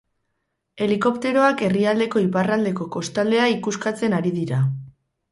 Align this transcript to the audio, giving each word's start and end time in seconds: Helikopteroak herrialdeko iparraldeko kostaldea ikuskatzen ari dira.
Helikopteroak 0.85 1.59
herrialdeko 1.67 2.21
iparraldeko 2.23 2.87
kostaldea 2.95 3.45
ikuskatzen 3.57 4.17
ari 4.21 4.33
dira. 4.39 4.63